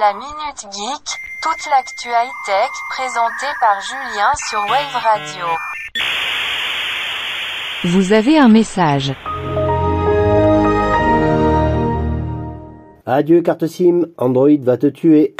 [0.00, 5.44] La Minute Geek, toute l'actu high-tech présentée par Julien sur Wave Radio.
[7.84, 9.12] Vous avez un message.
[13.04, 15.34] Adieu carte SIM, Android va te tuer.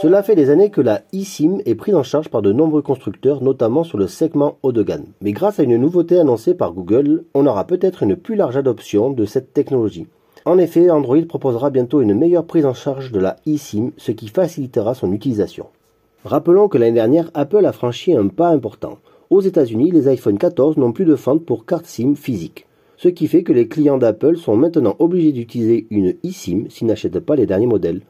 [0.00, 3.42] Cela fait des années que la eSIM est prise en charge par de nombreux constructeurs,
[3.42, 5.04] notamment sur le segment haut de gamme.
[5.20, 9.10] Mais grâce à une nouveauté annoncée par Google, on aura peut-être une plus large adoption
[9.10, 10.06] de cette technologie.
[10.44, 14.28] En effet, Android proposera bientôt une meilleure prise en charge de la eSIM, ce qui
[14.28, 15.66] facilitera son utilisation.
[16.24, 18.98] Rappelons que l'année dernière, Apple a franchi un pas important.
[19.30, 22.66] Aux États-Unis, les iPhone 14 n'ont plus de fente pour carte SIM physique.
[22.96, 27.20] Ce qui fait que les clients d'Apple sont maintenant obligés d'utiliser une eSIM s'ils n'achètent
[27.20, 28.02] pas les derniers modèles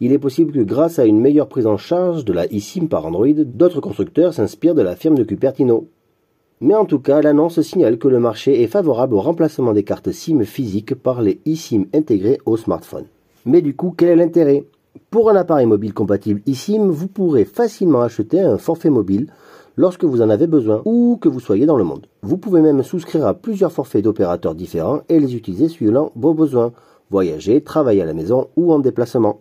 [0.00, 3.06] il est possible que grâce à une meilleure prise en charge de la eSIM par
[3.06, 5.86] Android, d'autres constructeurs s'inspirent de la firme de Cupertino.
[6.60, 10.12] Mais en tout cas, l'annonce signale que le marché est favorable au remplacement des cartes
[10.12, 13.06] SIM physiques par les eSIM intégrées au smartphone.
[13.44, 14.64] Mais du coup, quel est l'intérêt?
[15.10, 19.26] Pour un appareil mobile compatible eSIM, vous pourrez facilement acheter un forfait mobile
[19.76, 22.06] lorsque vous en avez besoin ou que vous soyez dans le monde.
[22.22, 26.72] Vous pouvez même souscrire à plusieurs forfaits d'opérateurs différents et les utiliser suivant vos besoins,
[27.10, 29.40] voyager, travailler à la maison ou en déplacement.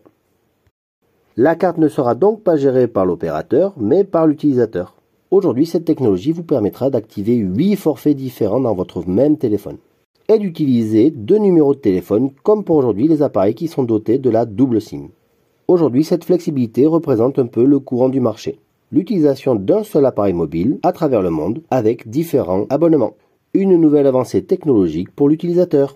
[1.38, 4.96] La carte ne sera donc pas gérée par l'opérateur, mais par l'utilisateur.
[5.34, 9.78] Aujourd'hui, cette technologie vous permettra d'activer 8 forfaits différents dans votre même téléphone
[10.30, 14.30] et d'utiliser deux numéros de téléphone comme pour aujourd'hui les appareils qui sont dotés de
[14.30, 15.08] la double SIM.
[15.68, 18.60] Aujourd'hui, cette flexibilité représente un peu le courant du marché.
[18.92, 23.16] L'utilisation d'un seul appareil mobile à travers le monde avec différents abonnements.
[23.56, 25.96] Une nouvelle avancée technologique pour l'utilisateur.